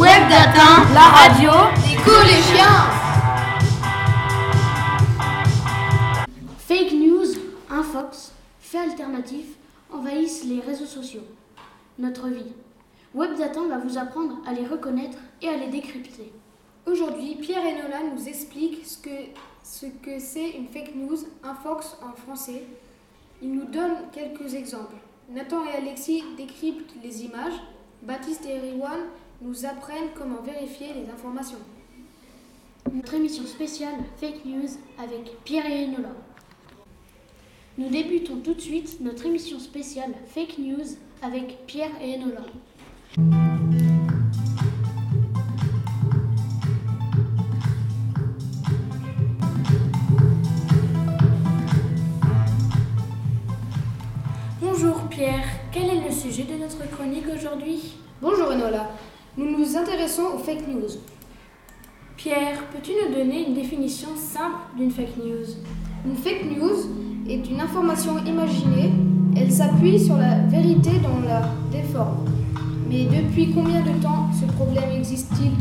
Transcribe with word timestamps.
Web 0.00 0.30
Datin, 0.30 0.94
la 0.94 1.08
radio 1.10 1.50
des 1.84 1.94
collégiens. 2.02 2.88
Fake 6.56 6.92
news, 6.92 7.26
infox, 7.68 8.32
faits 8.60 8.92
alternatifs 8.92 9.58
envahissent 9.92 10.44
les 10.46 10.60
réseaux 10.60 10.86
sociaux, 10.86 11.24
notre 11.98 12.28
vie. 12.28 12.54
Web 13.14 13.36
Datin 13.36 13.68
va 13.68 13.76
vous 13.76 13.98
apprendre 13.98 14.38
à 14.46 14.54
les 14.54 14.66
reconnaître 14.66 15.18
et 15.42 15.48
à 15.48 15.58
les 15.58 15.68
décrypter. 15.68 16.32
Aujourd'hui, 16.86 17.34
Pierre 17.34 17.66
et 17.66 17.74
Nolan 17.74 18.14
nous 18.16 18.26
expliquent 18.26 18.86
ce 18.86 18.96
que 18.96 19.10
ce 19.62 19.84
que 19.84 20.18
c'est 20.18 20.52
une 20.52 20.68
fake 20.68 20.94
news, 20.94 21.18
un 21.44 21.54
fox 21.54 21.98
en 22.02 22.14
français. 22.16 22.64
Ils 23.42 23.52
nous 23.52 23.66
donnent 23.66 24.08
quelques 24.12 24.54
exemples. 24.54 24.96
Nathan 25.28 25.58
et 25.66 25.76
Alexis 25.76 26.24
décryptent 26.38 26.94
les 27.02 27.22
images. 27.26 27.60
Baptiste 28.02 28.46
et 28.46 28.58
Riwan 28.58 29.00
nous 29.42 29.64
apprennent 29.64 30.10
comment 30.14 30.42
vérifier 30.42 30.88
les 30.94 31.10
informations. 31.10 31.58
Notre 32.92 33.14
émission 33.14 33.44
spéciale 33.46 33.94
Fake 34.20 34.44
News 34.44 34.68
avec 35.02 35.42
Pierre 35.44 35.66
et 35.66 35.84
Enola. 35.84 36.14
Nous 37.78 37.88
débutons 37.88 38.36
tout 38.40 38.54
de 38.54 38.60
suite 38.60 39.00
notre 39.00 39.26
émission 39.26 39.58
spéciale 39.58 40.12
Fake 40.26 40.58
News 40.58 40.84
avec 41.22 41.66
Pierre 41.66 41.90
et 42.02 42.16
Enola. 42.16 42.42
Bonjour 54.60 55.08
Pierre, 55.08 55.44
quel 55.72 55.88
est 55.90 56.04
le 56.08 56.12
sujet 56.12 56.44
de 56.44 56.54
notre 56.56 56.88
chronique 56.90 57.26
aujourd'hui? 57.34 57.96
Bonjour 58.22 58.50
Enola, 58.52 58.90
nous 59.36 59.56
nous 59.56 59.76
intéressons 59.76 60.22
aux 60.34 60.38
fake 60.38 60.66
news. 60.68 60.88
Pierre, 62.16 62.58
peux-tu 62.72 62.90
nous 62.92 63.14
donner 63.14 63.48
une 63.48 63.54
définition 63.54 64.08
simple 64.16 64.58
d'une 64.76 64.90
fake 64.90 65.16
news? 65.18 65.46
Une 66.04 66.16
fake 66.16 66.44
news 66.56 67.28
est 67.28 67.48
une 67.48 67.60
information 67.60 68.18
imaginée, 68.24 68.92
elle 69.36 69.52
s'appuie 69.52 69.98
sur 69.98 70.16
la 70.16 70.38
vérité 70.46 70.90
dont 71.02 71.26
la 71.26 71.42
déforme. 71.70 72.24
Mais 72.88 73.04
depuis 73.04 73.52
combien 73.54 73.80
de 73.80 74.02
temps 74.02 74.28
ce 74.38 74.46
problème 74.52 74.90
existe-t-il? 74.90 75.52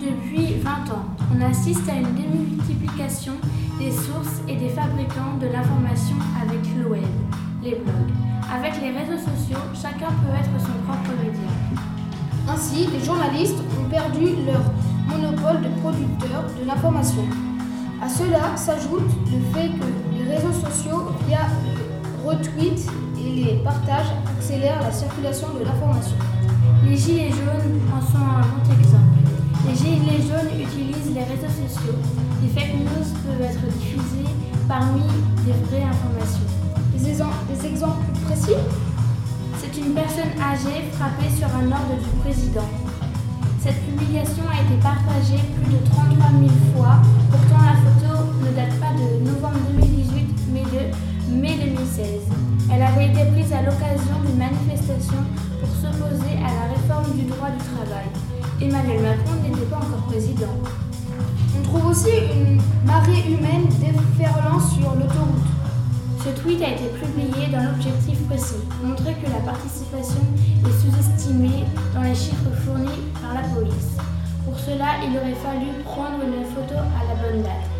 Depuis 0.00 0.54
20 0.60 0.70
ans, 0.94 1.04
on 1.34 1.44
assiste 1.44 1.88
à 1.88 1.94
une 1.94 2.14
démultiplication 2.14 3.34
des 3.78 3.90
sources 3.90 4.40
et 4.48 4.56
des 4.56 4.70
fabricants 4.70 5.36
de 5.40 5.46
l'information 5.46 6.16
avec 6.40 6.60
le 6.78 6.88
web, 6.88 7.02
les 7.62 7.72
blogs. 7.72 8.14
Avec 8.50 8.80
les 8.80 8.90
réseaux 8.90 9.18
sociaux, 9.18 9.62
chacun 9.74 10.08
peut 10.08 10.34
être 10.34 10.58
son 10.58 10.72
propre 10.86 11.10
média. 11.22 11.95
Ainsi, 12.48 12.86
les 12.92 13.04
journalistes 13.04 13.58
ont 13.78 13.88
perdu 13.90 14.36
leur 14.46 14.62
monopole 15.08 15.62
de 15.62 15.68
producteurs 15.80 16.44
de 16.60 16.66
l'information. 16.66 17.24
À 18.02 18.08
cela 18.08 18.56
s'ajoute 18.56 19.10
le 19.32 19.40
fait 19.52 19.68
que 19.68 19.86
les 20.14 20.34
réseaux 20.34 20.52
sociaux, 20.52 21.10
via 21.26 21.40
le 21.64 22.28
retweet 22.28 22.86
et 23.18 23.30
les 23.30 23.54
partages, 23.64 24.12
accélèrent 24.26 24.80
la 24.82 24.92
circulation 24.92 25.48
de 25.58 25.64
l'information. 25.64 26.16
Les 26.84 26.96
gilets 26.96 27.30
jaunes 27.30 27.80
en 27.92 28.00
sont 28.00 28.18
un 28.18 28.42
bon 28.42 28.72
exemple. 28.78 29.18
Les 29.66 29.74
gilets 29.74 30.22
jaunes 30.22 30.60
utilisent 30.60 31.14
les 31.14 31.24
réseaux 31.24 31.52
sociaux. 31.66 31.98
Les 32.42 32.48
fake 32.48 32.74
news 32.74 33.06
peuvent 33.26 33.42
être 33.42 33.78
diffusées 33.78 34.30
parmi 34.68 35.02
des 35.44 35.52
vraies 35.66 35.84
informations. 35.84 36.46
Des, 36.92 37.54
des 37.54 37.66
exemples 37.66 38.04
plus 38.12 38.22
précis? 38.22 38.85
C'est 39.58 39.80
une 39.80 39.94
personne 39.94 40.32
âgée 40.40 40.84
frappée 40.92 41.30
sur 41.34 41.48
un 41.48 41.66
ordre 41.72 41.96
du 41.96 42.10
président. 42.20 42.68
Cette 43.60 43.80
publication 43.86 44.44
a 44.48 44.62
été 44.62 44.80
partagée 44.82 45.42
plus 45.56 45.72
de 45.72 45.78
33 45.90 46.30
000 46.38 46.50
fois. 46.74 47.00
Pourtant, 47.30 47.64
la 47.64 47.76
photo 47.80 48.32
ne 48.44 48.54
date 48.54 48.78
pas 48.78 48.92
de 48.92 49.24
novembre 49.24 49.58
2018, 49.72 50.28
mais 50.52 50.62
de 50.62 51.34
mai 51.34 51.56
2016. 51.64 52.06
Elle 52.72 52.82
avait 52.82 53.08
été 53.08 53.24
prise 53.32 53.52
à 53.52 53.62
l'occasion 53.62 54.20
d'une 54.24 54.38
manifestation 54.38 55.24
pour 55.58 55.70
s'opposer 55.70 56.36
à 56.44 56.50
la 56.52 56.74
réforme 56.74 57.16
du 57.16 57.24
droit 57.24 57.50
du 57.50 57.58
travail. 57.58 58.06
Emmanuel 58.60 59.02
Macron 59.02 59.42
n'était 59.42 59.66
pas 59.66 59.78
encore 59.78 60.06
président. 60.06 60.54
On 61.58 61.62
trouve 61.62 61.86
aussi 61.86 62.10
une 62.10 62.60
marée 62.86 63.24
humaine 63.26 63.66
déferlant 63.80 64.60
sur 64.60 64.94
l'autoroute. 64.94 65.55
Ce 66.26 66.32
tweet 66.42 66.60
a 66.60 66.70
été 66.74 66.90
publié 66.98 67.46
dans 67.52 67.62
l'objectif 67.62 68.18
précis, 68.26 68.58
montrer 68.82 69.14
que 69.14 69.30
la 69.30 69.38
participation 69.46 70.26
est 70.66 70.74
sous-estimée 70.82 71.62
dans 71.94 72.02
les 72.02 72.16
chiffres 72.16 72.50
fournis 72.66 73.06
par 73.22 73.34
la 73.34 73.46
police. 73.54 73.94
Pour 74.44 74.58
cela, 74.58 74.98
il 75.06 75.16
aurait 75.16 75.38
fallu 75.38 75.70
prendre 75.84 76.18
une 76.26 76.42
photo 76.50 76.74
à 76.82 77.06
la 77.06 77.14
bonne 77.22 77.42
date, 77.44 77.70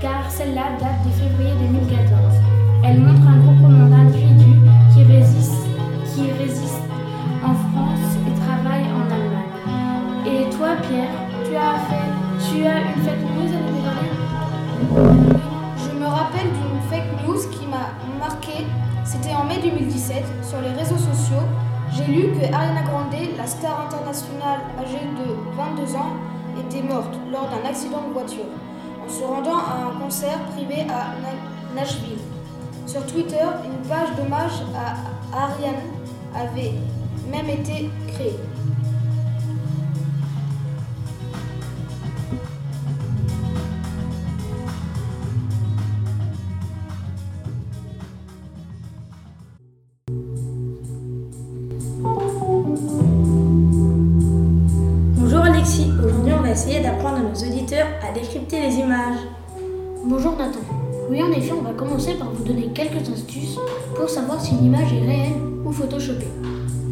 car 0.00 0.30
celle-là 0.30 0.78
date 0.78 1.02
de 1.02 1.10
février 1.18 1.50
2014. 1.58 2.14
Elle 2.84 3.00
montre 3.00 3.26
un 3.26 3.38
groupement 3.42 3.90
d'individus 3.90 4.54
qui 4.94 5.02
résistent, 5.02 5.66
qui 6.06 6.30
résistent 6.30 6.86
en 7.42 7.58
France 7.58 8.22
et 8.22 8.34
travaillent 8.38 8.86
en 8.86 9.10
Allemagne. 9.10 9.50
Et 10.30 10.48
toi, 10.54 10.78
Pierre, 10.86 11.10
tu 11.42 11.56
as 11.58 11.74
fait, 11.90 12.10
tu 12.38 12.66
as 12.68 13.05
C'était 19.56 19.68
en 19.68 19.72
mai 19.72 19.78
2017 19.78 20.24
sur 20.42 20.60
les 20.60 20.70
réseaux 20.70 20.98
sociaux. 20.98 21.42
J'ai 21.92 22.04
lu 22.04 22.32
que 22.32 22.52
Ariana 22.52 22.82
Grande, 22.82 23.14
la 23.36 23.46
star 23.46 23.86
internationale 23.86 24.60
âgée 24.78 25.06
de 25.16 25.34
22 25.56 25.94
ans, 25.94 26.12
était 26.66 26.82
morte 26.82 27.14
lors 27.30 27.48
d'un 27.48 27.68
accident 27.68 28.02
de 28.08 28.12
voiture 28.12 28.46
en 29.04 29.08
se 29.08 29.22
rendant 29.22 29.58
à 29.58 29.90
un 29.90 30.00
concert 30.00 30.38
privé 30.54 30.86
à 30.90 31.14
Nashville. 31.74 32.18
Sur 32.86 33.06
Twitter, 33.06 33.44
une 33.64 33.88
page 33.88 34.08
d'hommage 34.16 34.62
à 34.74 35.36
Ariane 35.36 35.82
avait 36.34 36.72
même 37.30 37.48
été 37.48 37.90
créée. 38.08 38.36
Pour 63.94 64.08
savoir 64.08 64.40
si 64.40 64.54
une 64.54 64.66
image 64.66 64.92
est 64.92 65.06
réelle 65.06 65.36
ou 65.64 65.72
photoshopée. 65.72 66.28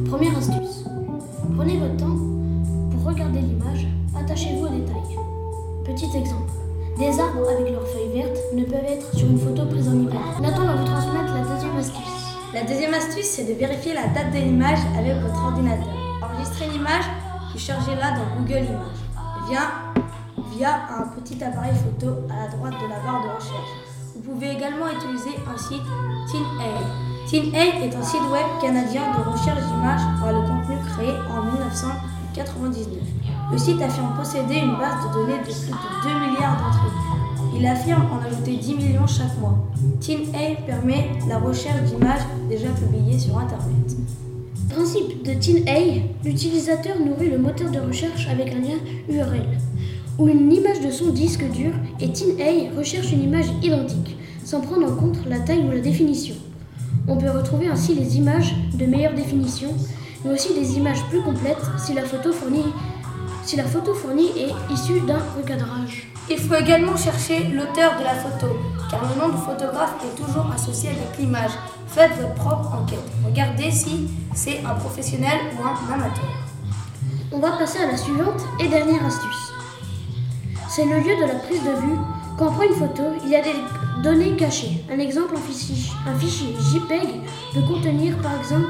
Première 0.09 0.37
astuce. 0.37 0.85
Prenez 1.57 1.79
votre 1.79 1.97
temps 1.97 2.17
pour 2.91 3.05
regarder 3.13 3.41
l'image, 3.41 3.87
attachez-vous 4.19 4.67
aux 4.67 4.69
détails. 4.69 5.19
Petit 5.85 6.17
exemple. 6.17 6.53
Des 6.99 7.19
arbres 7.19 7.49
avec 7.49 7.73
leurs 7.73 7.87
feuilles 7.89 8.23
vertes 8.23 8.39
ne 8.55 8.65
peuvent 8.65 8.85
être 8.89 9.17
sur 9.17 9.27
une 9.27 9.39
photo 9.39 9.67
prise 9.67 9.89
en 9.89 9.99
hiver. 9.99 10.21
Nathan 10.41 10.65
va 10.65 10.77
vous 10.77 10.85
transmettre 10.85 11.35
la 11.35 11.55
deuxième 11.55 11.77
astuce. 11.77 12.37
La 12.55 12.63
deuxième 12.63 12.95
astuce, 12.95 13.27
c'est 13.27 13.45
de 13.45 13.59
vérifier 13.59 13.95
la 13.95 14.07
date 14.09 14.33
de 14.33 14.39
l'image 14.39 14.79
avec 14.97 15.21
votre 15.21 15.45
ordinateur. 15.45 15.95
Enregistrez 16.23 16.71
l'image 16.71 17.05
et 17.55 17.59
chargez-la 17.59 18.13
dans 18.13 18.41
Google 18.41 18.67
Images 18.69 19.05
via 20.57 20.81
un 20.89 21.21
petit 21.21 21.43
appareil 21.43 21.73
photo 21.75 22.13
à 22.31 22.45
la 22.45 22.49
droite 22.49 22.75
de 22.75 22.89
la 22.89 23.01
barre 23.01 23.25
de 23.25 23.29
recherche. 23.37 23.73
Vous 24.15 24.33
pouvez 24.33 24.53
également 24.53 24.87
utiliser 24.89 25.37
un 25.53 25.59
site 25.59 25.83
TeenA. 26.35 26.67
TeenA 27.31 27.87
est 27.87 27.95
un 27.95 28.03
site 28.03 28.27
web 28.33 28.47
canadien 28.61 29.03
de 29.17 29.31
recherche 29.31 29.63
d'images 29.67 30.03
par 30.19 30.33
le 30.33 30.41
contenu 30.41 30.77
créé 30.91 31.11
en 31.31 31.45
1999. 31.45 32.99
Le 33.53 33.59
site 33.59 33.81
affirme 33.81 34.15
posséder 34.17 34.57
une 34.57 34.77
base 34.77 35.07
de 35.07 35.15
données 35.15 35.39
de 35.39 35.45
plus 35.45 35.71
de 35.71 36.03
2 36.03 36.33
milliards 36.33 36.57
d'entrées. 36.57 36.91
Il 37.57 37.65
affirme 37.65 38.07
en 38.11 38.19
ajouter 38.27 38.57
10 38.57 38.75
millions 38.75 39.07
chaque 39.07 39.39
mois. 39.39 39.59
TeenA 40.01 40.57
permet 40.67 41.11
la 41.29 41.39
recherche 41.39 41.83
d'images 41.83 42.27
déjà 42.49 42.69
publiées 42.71 43.19
sur 43.19 43.39
Internet. 43.39 43.97
Principe 44.71 45.23
de 45.23 45.35
TeenA, 45.35 46.03
l'utilisateur 46.25 46.97
nourrit 46.99 47.31
le 47.31 47.39
moteur 47.39 47.71
de 47.71 47.79
recherche 47.79 48.27
avec 48.27 48.53
un 48.53 48.59
lien 48.59 48.79
URL 49.09 49.47
ou 50.19 50.29
une 50.29 50.53
image 50.53 50.81
de 50.81 50.91
son 50.91 51.11
disque 51.11 51.45
dur 51.51 51.73
et 52.01 52.13
TeenA 52.13 52.77
recherche 52.77 53.13
une 53.13 53.23
image 53.23 53.47
identique, 53.63 54.17
sans 54.45 54.61
prendre 54.61 54.87
en 54.87 54.95
compte 54.95 55.19
la 55.27 55.41
taille 55.41 55.65
ou 55.67 55.71
la 55.71 55.81
définition. 55.81 56.35
On 57.09 57.17
peut 57.17 57.31
retrouver 57.31 57.69
ainsi 57.69 57.95
les 57.95 58.17
images 58.17 58.55
de 58.75 58.87
meilleure 58.87 59.15
définition, 59.15 59.75
mais 60.25 60.33
aussi 60.33 60.55
des 60.55 60.77
images 60.77 61.03
plus 61.11 61.23
complètes 61.23 61.65
si 61.79 61.95
la 61.95 62.03
photo 62.03 62.33
fournie, 62.33 62.73
si 63.43 63.57
la 63.57 63.65
photo 63.65 63.95
fournie 63.95 64.31
est 64.39 64.73
issue 64.73 65.01
d'un 65.01 65.21
recadrage. 65.37 66.09
Il 66.31 66.39
faut 66.39 66.55
également 66.55 66.97
chercher 66.97 67.45
l'auteur 67.49 67.99
de 67.99 68.05
la 68.05 68.15
photo, 68.15 68.57
car 68.91 69.03
le 69.03 69.21
nom 69.21 69.29
du 69.29 69.43
photographe 69.43 69.97
est 70.03 70.17
toujours 70.17 70.51
associé 70.51 70.91
avec 70.91 71.19
l'image. 71.19 71.51
Faites 71.89 72.13
votre 72.19 72.35
propre 72.35 72.75
enquête. 72.75 73.05
Regardez 73.25 73.71
si 73.71 74.09
c'est 74.35 74.61
un 74.65 74.75
professionnel 74.75 75.39
ou 75.59 75.63
un 75.63 75.93
amateur. 75.93 76.25
On 77.31 77.39
va 77.39 77.53
passer 77.53 77.81
à 77.81 77.91
la 77.91 77.97
suivante 77.97 78.41
et 78.59 78.69
dernière 78.69 79.05
astuce. 79.05 79.53
C'est 80.69 80.87
le 80.87 80.97
lieu 80.97 81.17
de 81.17 81.27
la 81.27 81.35
prise 81.41 81.63
de 81.63 81.81
vue. 81.81 81.99
Quand 82.39 82.49
on 82.49 82.53
prend 82.53 82.63
une 82.63 82.75
photo, 82.75 83.03
il 83.23 83.31
y 83.31 83.37
a 83.37 83.43
des 83.43 83.53
données 84.05 84.37
cachées. 84.37 84.85
Un 84.93 84.99
exemple, 84.99 85.35
un 85.35 85.41
fichier, 85.41 85.91
un 86.07 86.17
fichier 86.19 86.55
JPEG 86.61 87.09
peut 87.55 87.63
contenir 87.63 88.17
par 88.19 88.39
exemple 88.39 88.69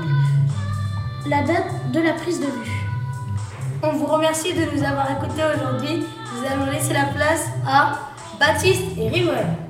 la 1.26 1.42
date 1.42 1.90
de 1.92 2.00
la 2.00 2.12
prise 2.12 2.38
de 2.38 2.46
vue. 2.46 2.86
On 3.82 3.92
vous 3.92 4.06
remercie 4.06 4.54
de 4.54 4.62
nous 4.74 4.82
avoir 4.84 5.10
écoutés 5.10 5.42
aujourd'hui. 5.54 6.04
Nous 6.36 6.50
allons 6.50 6.70
laisser 6.70 6.94
la 6.94 7.06
place 7.06 7.48
à 7.66 7.98
Baptiste 8.38 8.84
et 8.96 9.08
River. 9.08 9.63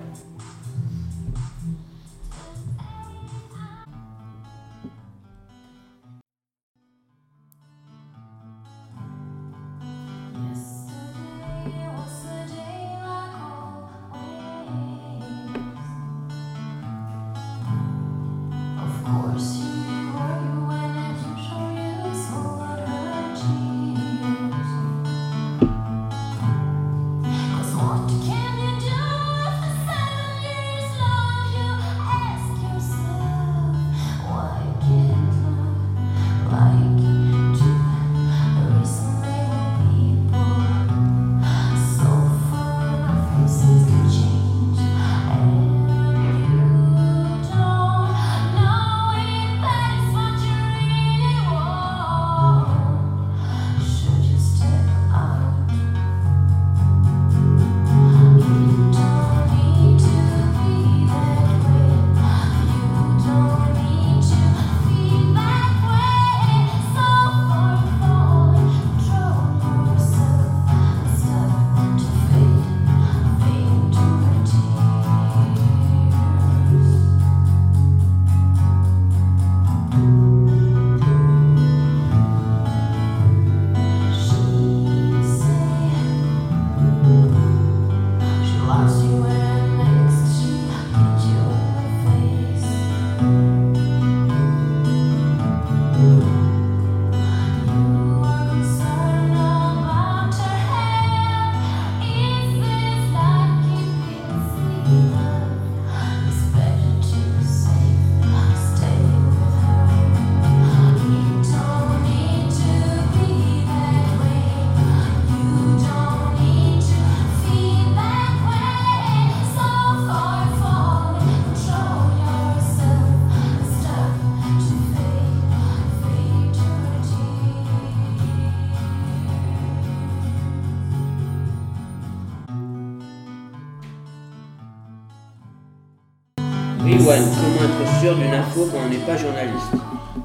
Sûr 138.55 138.65
d'une 138.65 138.71
info 138.71 138.71
quand 138.73 138.79
on 138.87 138.89
n'est 138.89 138.97
pas 138.99 139.17
journaliste 139.17 139.73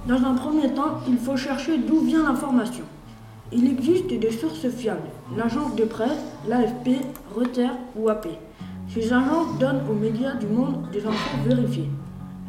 Dans 0.07 0.27
un 0.27 0.33
premier 0.33 0.73
temps, 0.73 0.99
il 1.07 1.17
faut 1.17 1.37
chercher 1.37 1.77
d'où 1.77 2.01
vient 2.01 2.23
l'information. 2.23 2.83
Il 3.51 3.67
existe 3.67 4.07
des 4.07 4.31
sources 4.31 4.67
fiables, 4.69 5.09
l'agence 5.35 5.75
de 5.75 5.85
presse, 5.85 6.23
l'AFP, 6.47 7.01
Reuters 7.35 7.75
ou 7.95 8.09
AP. 8.09 8.27
Ces 8.93 9.11
agences 9.13 9.57
donnent 9.59 9.81
aux 9.89 9.95
médias 9.95 10.35
du 10.35 10.47
monde 10.47 10.85
des 10.91 10.99
infos 11.05 11.37
vérifiées. 11.47 11.89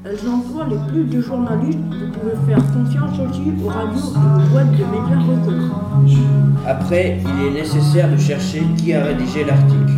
Elles 0.04 0.28
emploient 0.28 0.66
les 0.66 0.78
plus 0.90 1.04
de 1.04 1.20
journalistes, 1.20 1.78
vous 1.78 2.18
pouvez 2.18 2.36
faire 2.46 2.64
confiance 2.72 3.18
aussi 3.18 3.52
aux 3.62 3.68
radios 3.68 4.14
et 4.14 4.44
aux 4.44 4.50
boîtes 4.50 4.70
de 4.72 4.84
médias 4.84 5.20
reconnus. 5.20 6.18
Après, 6.66 7.18
il 7.22 7.46
est 7.46 7.60
nécessaire 7.60 8.10
de 8.10 8.16
chercher 8.16 8.62
qui 8.78 8.94
a 8.94 9.04
rédigé 9.04 9.44
l'article. 9.44 9.92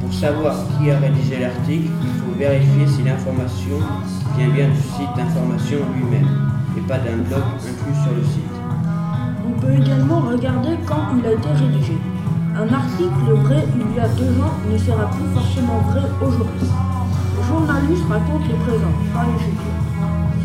Pour 0.00 0.12
savoir 0.14 0.54
qui 0.78 0.90
a 0.90 0.98
rédigé 0.98 1.40
l'article, 1.40 1.88
il 2.02 2.08
faut 2.20 2.23
vérifier 2.38 2.86
si 2.86 3.02
l'information 3.02 3.78
vient 4.36 4.48
bien 4.48 4.68
du 4.68 4.80
site 4.80 5.12
d'information 5.16 5.78
lui-même 5.94 6.28
et 6.76 6.80
pas 6.82 6.98
d'un 6.98 7.18
blog 7.22 7.42
inclus 7.62 7.98
sur 8.02 8.12
le 8.14 8.24
site. 8.24 8.54
On 9.46 9.60
peut 9.60 9.72
également 9.72 10.20
regarder 10.20 10.76
quand 10.86 11.14
il 11.16 11.26
a 11.26 11.32
été 11.32 11.48
rédigé. 11.48 11.98
Un 12.56 12.72
article 12.72 13.30
vrai 13.42 13.64
il 13.74 13.96
y 13.96 14.00
a 14.00 14.08
deux 14.08 14.34
ans 14.42 14.54
ne 14.70 14.78
sera 14.78 15.10
plus 15.10 15.28
forcément 15.34 15.80
vrai 15.90 16.02
aujourd'hui. 16.22 16.68
Le 17.36 17.42
journaliste 17.42 18.04
raconte 18.08 18.46
le 18.48 18.56
présent, 18.62 18.94
pas 19.12 19.26
le 19.26 19.38
futur. 19.38 19.74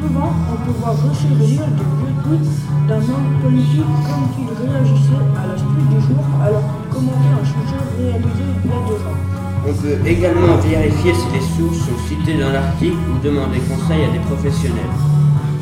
Souvent, 0.01 0.31
on 0.51 0.65
peut 0.65 0.77
voir 0.79 0.95
ressurgir 0.95 1.61
de 1.67 1.83
vieux 1.99 2.15
tweets 2.23 2.87
d'un 2.87 2.97
homme 2.97 3.29
politique 3.43 3.83
comme 4.05 4.25
s'il 4.33 4.49
réagissait 4.57 5.25
à 5.37 5.47
la 5.47 5.57
suite 5.57 5.89
du 5.89 6.01
jour 6.01 6.23
alors 6.41 6.63
qu'il 6.63 6.93
commentait 6.93 7.35
un 7.35 7.45
sujet 7.45 7.81
réalisé 7.97 8.45
il 8.63 8.69
y 8.69 8.73
a 8.73 8.87
deux 8.87 9.01
ans. 9.05 9.38
On 9.69 9.73
peut 9.73 9.99
également 10.03 10.57
vérifier 10.57 11.13
si 11.13 11.27
les 11.31 11.45
sources 11.55 11.85
sont 11.85 11.99
citées 12.07 12.39
dans 12.41 12.51
l'article 12.51 12.97
ou 13.13 13.23
demander 13.23 13.59
conseil 13.59 14.03
à 14.03 14.11
des 14.11 14.19
professionnels. 14.25 14.95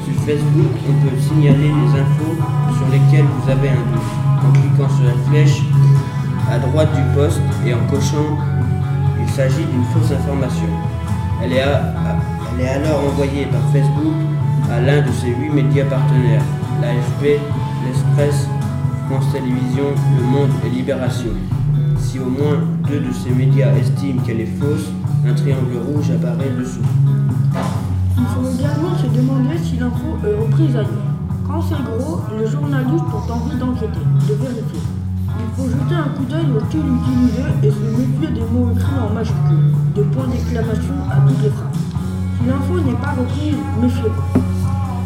Sur 0.05 0.13
Facebook, 0.23 0.71
on 0.87 0.93
peut 1.03 1.19
signaler 1.19 1.67
les 1.67 1.99
infos 1.99 2.37
sur 2.77 2.87
lesquelles 2.87 3.25
vous 3.25 3.51
avez 3.51 3.67
un 3.67 3.83
doute 3.91 4.47
en 4.47 4.51
cliquant 4.53 4.89
sur 4.95 5.03
la 5.03 5.17
flèche 5.27 5.61
à 6.49 6.57
droite 6.57 6.87
du 6.95 7.01
poste 7.15 7.41
et 7.65 7.73
en 7.73 7.85
cochant 7.91 8.37
il 9.19 9.29
s'agit 9.29 9.65
d'une 9.65 9.83
fausse 9.91 10.11
information. 10.11 10.69
Elle 11.43 11.51
est, 11.51 11.61
alors 11.61 13.03
envoyée 13.11 13.45
par 13.47 13.61
Facebook 13.73 14.15
à 14.71 14.79
l'un 14.79 15.01
de 15.01 15.11
ses 15.11 15.35
huit 15.35 15.49
médias 15.49 15.85
partenaires, 15.85 16.43
l'AFP, 16.81 17.41
l'Express, 17.85 18.47
France 19.09 19.33
Télévisions, 19.33 19.91
Le 20.17 20.23
Monde 20.23 20.51
et 20.65 20.69
Libération. 20.69 21.31
Si 21.99 22.19
au 22.19 22.25
moins 22.25 22.59
deux 22.87 22.99
de 22.99 23.11
ces 23.11 23.31
médias 23.31 23.73
estiment 23.75 24.21
qu'elle 24.21 24.41
est 24.41 24.59
fausse, 24.59 24.91
un 25.27 25.33
triangle 25.33 25.77
rouge 25.85 26.11
apparaît 26.11 26.51
dessous. 26.57 26.81
Il 28.17 28.25
faut 28.25 28.47
également 28.57 28.95
se 28.97 29.07
demander 29.07 29.57
si 29.63 29.77
l'info 29.77 30.17
est 30.23 30.35
reprise 30.41 30.75
ailleurs. 30.75 31.07
Quand 31.45 31.61
c'est 31.61 31.83
gros, 31.83 32.21
les 32.39 32.47
journalistes 32.47 33.05
ont 33.13 33.33
envie 33.33 33.57
d'enquêter, 33.57 34.05
de 34.27 34.33
vérifier. 34.33 34.81
Il 35.39 35.55
faut 35.55 35.69
jeter 35.69 35.95
un 35.95 36.09
coup 36.15 36.25
d'œil 36.25 36.47
au 36.55 36.59
style 36.65 36.81
utilisé 36.81 37.43
et 37.63 37.71
se 37.71 37.77
méfier 37.97 38.33
des 38.33 38.47
mots 38.51 38.71
écrits 38.71 38.99
en 38.99 39.13
majuscules, 39.13 39.73
de 39.95 40.01
points 40.03 40.27
d'exclamation 40.27 40.95
à 41.11 41.17
toutes 41.27 41.43
les 41.43 41.49
phrases. 41.49 41.77
Si 42.39 42.47
l'info 42.47 42.79
n'est 42.79 42.97
pas 42.97 43.15
reprise, 43.17 43.57
méfiez-vous. 43.81 44.41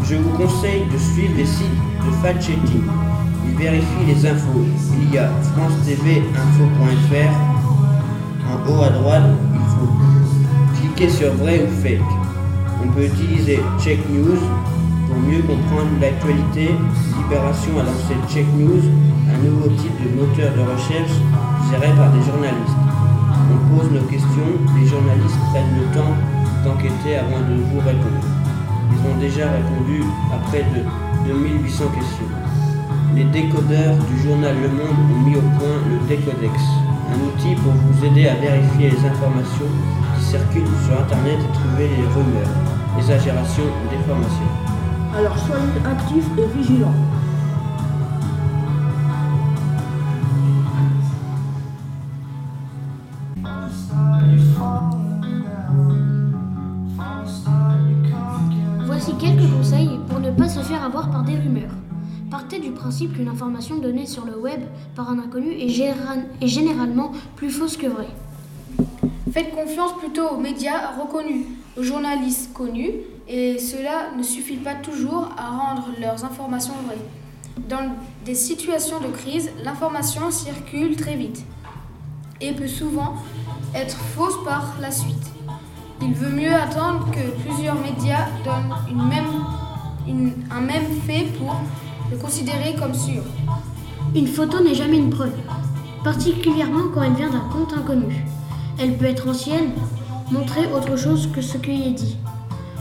Je 0.04 0.16
vous 0.16 0.38
conseille 0.38 0.86
de 0.92 0.98
suivre 0.98 1.34
les 1.38 1.46
sites 1.46 1.82
de 2.06 2.12
fact-checking. 2.22 2.84
Ils 3.46 3.56
vérifient 3.56 4.06
les 4.08 4.26
infos. 4.26 4.66
Il 5.02 5.14
y 5.14 5.18
a 5.18 5.30
France 5.56 5.74
TV 5.86 6.24
Info.fr. 6.34 7.34
En 8.48 8.70
haut 8.70 8.84
à 8.84 8.90
droite, 8.90 9.24
il 9.54 9.60
faut 9.60 10.80
cliquer 10.80 11.10
sur 11.10 11.34
vrai 11.36 11.66
ou 11.66 11.82
fake. 11.82 12.02
On 12.84 12.88
peut 12.90 13.06
utiliser 13.06 13.60
Check 13.80 14.00
News 14.10 14.40
pour 15.08 15.20
mieux 15.20 15.42
comprendre 15.42 15.92
l'actualité. 16.00 16.72
Libération 17.18 17.80
a 17.80 17.84
lancé 17.84 18.16
Check 18.34 18.46
News, 18.58 18.82
un 19.30 19.38
nouveau 19.46 19.70
type 19.70 19.96
de 20.04 20.20
moteur 20.20 20.54
de 20.54 20.62
recherche 20.62 21.16
géré 21.70 21.94
par 21.96 22.12
des 22.12 22.24
journalistes. 22.24 22.82
On 23.52 23.76
pose 23.76 23.92
nos 23.92 24.08
questions, 24.08 24.52
les 24.80 24.88
journalistes 24.88 25.40
prennent 25.52 25.76
le 25.78 25.86
temps 25.96 26.16
d'enquêter 26.64 27.18
avant 27.18 27.40
de 27.40 27.62
vous 27.72 27.80
répondre. 27.80 28.26
Ils 28.92 29.10
ont 29.10 29.18
déjà 29.20 29.50
répondu 29.52 30.04
à 30.34 30.38
près 30.50 30.64
de 30.64 30.84
2800 31.28 31.86
questions. 31.96 32.41
Les 33.16 33.24
décodeurs 33.26 33.96
du 34.10 34.22
journal 34.24 34.56
Le 34.62 34.70
Monde 34.70 34.98
ont 35.14 35.30
mis 35.30 35.36
au 35.36 35.42
point 35.42 35.78
le 35.90 36.08
Décodex, 36.08 36.54
un 37.10 37.20
outil 37.28 37.56
pour 37.56 37.74
vous 37.74 38.06
aider 38.06 38.28
à 38.28 38.36
vérifier 38.36 38.90
les 38.90 39.06
informations 39.06 39.68
qui 40.16 40.24
circulent 40.24 40.78
sur 40.86 41.00
Internet 41.00 41.40
et 41.40 41.54
trouver 41.54 41.90
les 41.90 42.04
rumeurs, 42.14 42.56
exagérations 42.98 43.64
ou 43.64 43.90
déformations. 43.90 44.52
Alors 45.18 45.38
soyez 45.38 45.64
actifs 45.86 46.30
et 46.38 46.58
vigilants. 46.58 46.96
Principe 62.92 63.16
qu'une 63.16 63.30
information 63.30 63.78
donnée 63.78 64.06
sur 64.06 64.26
le 64.26 64.38
web 64.38 64.60
par 64.98 65.10
un 65.10 65.18
inconnu 65.18 65.50
est, 65.54 65.70
généralement 66.46 67.14
plus 67.38 67.50
fausse 67.50 67.78
que 67.78 67.88
vraie. 67.88 68.10
Faites 69.32 69.56
confiance 69.56 69.98
plutôt 69.98 70.28
aux 70.28 70.38
médias 70.38 70.92
reconnus, 71.00 71.46
aux 71.78 71.84
journalistes 71.84 72.52
connus, 72.52 72.92
et 73.30 73.60
cela 73.60 74.12
ne 74.18 74.24
suffit 74.24 74.58
pas 74.58 74.76
toujours 74.76 75.30
à 75.38 75.52
rendre 75.52 75.88
leurs 76.02 76.26
informations 76.26 76.74
vraies. 76.86 76.98
Dans 77.70 77.96
des 78.26 78.36
situations 78.36 79.00
de 79.00 79.08
crise, 79.08 79.50
l'information 79.64 80.30
circule 80.30 80.98
très 80.98 81.16
vite 81.16 81.46
et 82.42 82.52
peut 82.52 82.68
souvent 82.68 83.14
être 83.74 83.96
fausse 83.96 84.44
par 84.44 84.76
la 84.82 84.92
suite. 84.92 85.32
Il 86.02 86.14
vaut 86.14 86.36
mieux 86.36 86.54
attendre 86.54 87.10
que 87.10 87.42
plusieurs 87.48 87.80
médias 87.80 88.28
donnent 88.44 88.76
un 90.52 90.62
même 90.62 90.92
fait 91.06 91.28
pour 91.38 91.56
le 92.12 92.18
considérer 92.18 92.76
comme 92.78 92.94
sûr. 92.94 93.24
Une 94.16 94.28
photo 94.28 94.64
n'est 94.64 94.76
jamais 94.76 94.98
une 94.98 95.10
preuve, 95.10 95.34
particulièrement 96.04 96.90
quand 96.94 97.04
elle 97.04 97.14
vient 97.14 97.30
d'un 97.30 97.48
compte 97.52 97.74
inconnu. 97.74 98.26
Elle 98.80 98.98
peut 98.98 99.06
être 99.06 99.28
ancienne, 99.30 99.72
montrer 100.32 100.72
autre 100.74 100.98
chose 100.98 101.30
que 101.34 101.42
ce 101.42 101.58
qui 101.58 101.88
est 101.88 101.92
dit, 101.92 102.18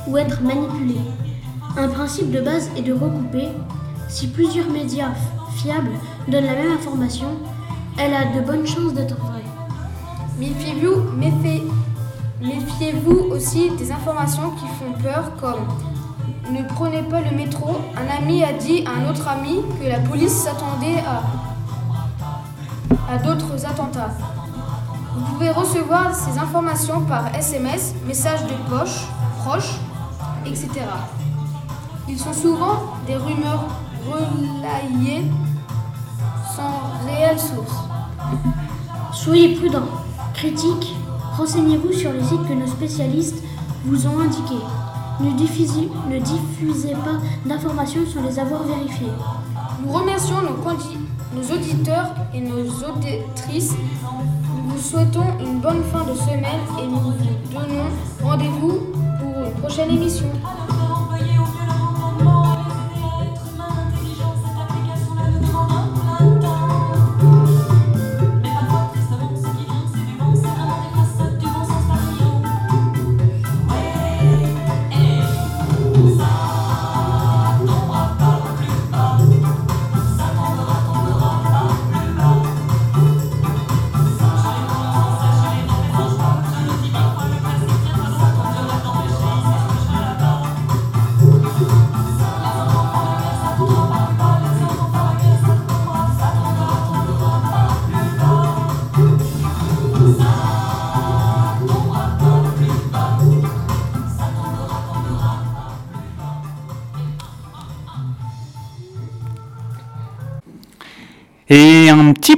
ou 0.09 0.17
être 0.17 0.43
manipulée. 0.43 1.01
Un 1.77 1.89
principe 1.89 2.31
de 2.33 2.41
base 2.41 2.71
est 2.77 2.83
de 2.83 2.93
recouper. 2.93 3.49
Si 4.09 4.27
plusieurs 4.29 4.69
médias 4.71 5.11
fiables 5.57 5.93
donnent 6.29 6.47
la 6.47 6.55
même 6.57 6.73
information, 6.73 7.29
elle 7.99 8.15
a 8.15 8.25
de 8.37 8.45
bonnes 8.45 8.67
chances 8.67 8.95
d'être 8.95 9.17
vraie. 9.17 9.45
Méfiez-vous, 10.39 11.03
méfiez- 11.17 11.65
méfiez-vous 12.41 13.29
aussi 13.31 13.71
des 13.79 13.93
informations 13.93 14.51
qui 14.53 14.67
font 14.79 15.01
peur 15.03 15.31
comme 15.41 15.67
ne 16.51 16.63
prenez 16.63 17.03
pas 17.03 17.21
le 17.21 17.37
métro. 17.37 17.79
Un 17.97 18.23
ami 18.23 18.43
a 18.45 18.53
dit 18.53 18.85
à 18.87 18.91
un 19.01 19.11
autre 19.11 19.27
ami 19.29 19.63
que 19.81 19.89
la 19.89 19.99
police 20.01 20.33
s'attendait 20.33 21.03
à, 23.09 23.19
d'autres 23.19 23.67
attentats. 23.67 24.11
Vous 25.15 25.25
pouvez 25.33 25.51
recevoir 25.51 26.15
ces 26.15 26.39
informations 26.39 27.01
par 27.03 27.35
SMS, 27.35 27.95
messages 28.07 28.45
de 28.45 28.55
poche, 28.69 29.05
proches, 29.45 29.81
etc. 30.47 30.69
Ils 32.09 32.19
sont 32.19 32.33
souvent 32.33 32.95
des 33.07 33.17
rumeurs 33.17 33.67
relayées 34.09 35.25
sans 36.55 37.07
réelle 37.07 37.39
source. 37.39 37.85
Soyez 39.13 39.57
prudents, 39.57 39.89
critiques, 40.35 40.95
renseignez-vous 41.37 41.93
sur 41.93 42.13
les 42.13 42.23
sites 42.23 42.47
que 42.49 42.55
nos 42.55 42.69
spécialistes 42.69 43.43
vous 43.85 44.07
ont 44.07 44.21
indiqués. 44.21 44.65
Ne 45.23 45.33
diffusez, 45.37 46.93
pas 46.93 47.21
d'informations 47.45 48.01
sans 48.07 48.23
les 48.23 48.39
avoir 48.39 48.63
vérifiées. 48.63 49.13
Nous 49.85 49.93
remercions 49.93 50.37
nos 50.43 51.55
auditeurs 51.55 52.15
et 52.35 52.41
nos 52.41 52.63
auditrices. 52.63 53.75
Nous 54.57 54.71
vous 54.75 54.79
souhaitons 54.79 55.27
une 55.41 55.61
bonne 55.61 55.83
fin 55.85 56.05
de 56.05 56.15
semaine 56.15 56.63
et 56.83 56.87
nous 56.87 57.01
vous 57.01 57.13
donnons 57.53 57.91
rendez-vous 58.23 58.81
pour 59.19 59.47
une 59.47 59.53
prochaine 59.61 59.91
émission. 59.91 60.27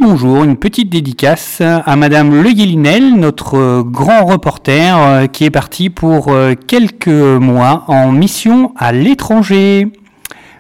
Bonjour, 0.03 0.43
une 0.43 0.57
petite 0.57 0.91
dédicace 0.91 1.61
à 1.61 1.95
Madame 1.95 2.43
Le 2.43 2.51
Guélinel, 2.51 3.15
notre 3.15 3.57
euh, 3.57 3.83
grand 3.85 4.25
reporter 4.25 4.99
euh, 4.99 5.27
qui 5.29 5.45
est 5.45 5.51
parti 5.51 5.91
pour 5.91 6.29
euh, 6.29 6.55
quelques 6.55 7.07
mois 7.07 7.85
en 7.87 8.11
mission 8.11 8.73
à 8.77 8.91
l'étranger. 8.91 9.93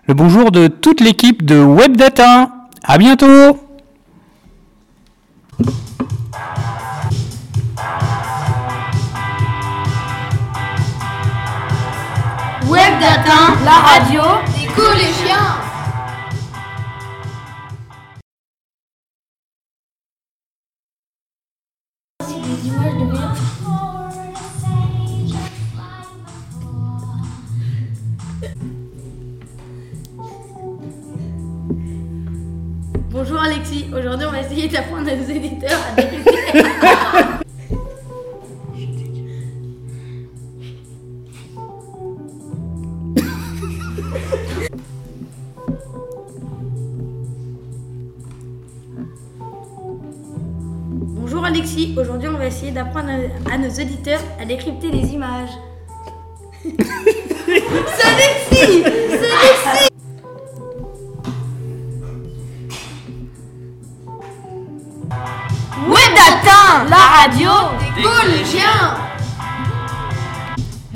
Le 0.06 0.14
bonjour 0.14 0.52
de 0.52 0.68
toute 0.68 1.00
l'équipe 1.00 1.44
de 1.44 1.56
WebData. 1.56 2.50
À 2.84 2.98
bientôt! 2.98 3.58
Web 12.68 12.94
Data, 13.00 13.56
la 13.64 13.72
radio 13.72 14.22
des 14.56 14.66
collégiens. 14.72 15.71
Bonjour 33.42 33.56
Alexis, 33.56 33.86
aujourd'hui 33.92 34.26
on 34.28 34.30
va 34.30 34.40
essayer 34.40 34.68
d'apprendre 34.68 35.10
à 35.10 35.16
nos 35.16 35.24
éditeurs 35.24 35.80
à 35.90 36.00
décrypter. 36.00 36.62
Bonjour 50.94 51.44
Alexis, 51.44 51.96
aujourd'hui 51.98 52.28
on 52.28 52.38
va 52.38 52.46
essayer 52.46 52.70
d'apprendre 52.70 53.10
à, 53.50 53.58
nos 53.58 53.70
auditeurs 53.70 54.20
à 54.40 54.44
décrypter 54.44 54.92
les 54.92 55.14
images. 55.14 55.50
C'est 56.62 58.06
Alexis 58.06 59.01
la 67.12 67.18
radio 67.18 67.50
des 67.78 68.02
collégiens. 68.02 68.96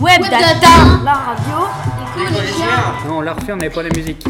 Web 0.01 0.23
Data, 0.23 1.01
la 1.05 1.13
radio. 1.13 1.69
des 2.17 2.25
collégiens. 2.35 2.95
Non, 3.07 3.19
on 3.19 3.21
l'a 3.21 3.35
refait, 3.35 3.53
on 3.53 3.57
n'avait 3.57 3.71
pas 3.71 3.83
la 3.83 3.91
musique. 3.91 4.25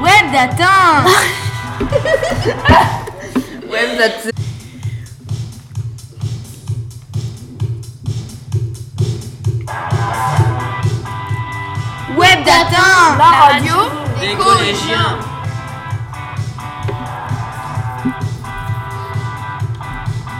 Web 0.00 0.32
Data. 0.32 1.04
Web 3.70 3.98
Data. 3.98 4.29
Web 14.30 14.38
Data, 14.38 14.54
la 14.54 14.58
radio 14.60 15.10
des 15.16 15.16
collégiens. 15.16 15.29